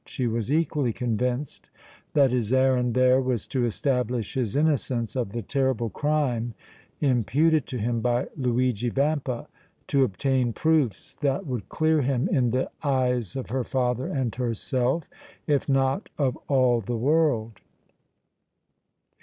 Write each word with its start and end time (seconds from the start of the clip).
She 0.07 0.25
was 0.25 0.51
equally 0.51 0.93
convinced 0.93 1.69
that 2.13 2.31
his 2.31 2.51
errand 2.51 2.95
there 2.95 3.21
was 3.21 3.45
to 3.45 3.67
establish 3.67 4.33
his 4.33 4.55
innocence 4.55 5.15
of 5.15 5.31
the 5.31 5.43
terrible 5.43 5.91
crime 5.91 6.55
imputed 7.01 7.67
to 7.67 7.77
him 7.77 8.01
by 8.01 8.25
Luigi 8.35 8.89
Vampa, 8.89 9.47
to 9.89 10.03
obtain 10.03 10.53
proofs 10.53 11.13
that 11.21 11.45
would 11.45 11.69
clear 11.69 12.01
him 12.01 12.27
in 12.29 12.49
the 12.49 12.71
eves 12.83 13.35
of 13.35 13.49
her 13.49 13.63
father 13.63 14.07
and 14.07 14.33
herself, 14.33 15.03
if 15.45 15.69
not 15.69 16.09
of 16.17 16.35
all 16.47 16.81
the 16.81 16.97
world. 16.97 17.59